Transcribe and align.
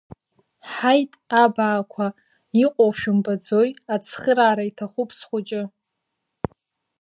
Ҳаит, 0.71 1.11
абаақәа, 1.43 2.07
иҟоу 2.63 2.91
шәымбаӡои, 2.99 3.69
ацхыраара 3.93 4.63
иҭахуп 4.69 5.09
схәыҷы! 5.17 5.63